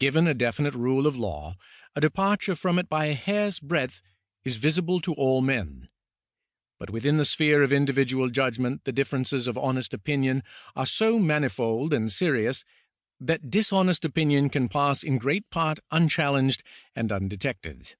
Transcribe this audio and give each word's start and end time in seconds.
Given 0.00 0.26
a 0.26 0.34
definite 0.34 0.74
rule 0.74 1.06
of 1.06 1.16
law, 1.16 1.56
a 1.94 2.00
depar 2.00 2.36
ture 2.40 2.56
from 2.56 2.80
it 2.80 2.88
by 2.88 3.04
a 3.04 3.14
hair's 3.14 3.60
breadth 3.60 4.02
is 4.42 4.56
visible 4.56 5.00
to 5.02 5.12
all 5.14 5.40
men; 5.40 5.88
but 6.80 6.90
within 6.90 7.16
the 7.16 7.24
sphere 7.24 7.62
of 7.62 7.72
individual 7.72 8.28
judgment 8.28 8.82
the 8.82 8.90
differences 8.90 9.46
of 9.46 9.56
honest 9.56 9.94
opinion 9.94 10.42
are 10.74 10.84
so 10.84 11.20
manifold 11.20 11.92
and 11.94 12.10
serious 12.10 12.64
that 13.20 13.50
dishonest 13.50 14.04
opinion 14.04 14.50
can 14.50 14.68
pass 14.68 15.04
in 15.04 15.16
great 15.16 15.48
part 15.48 15.78
unchallenged 15.92 16.64
and 16.96 17.12
undetected. 17.12 17.94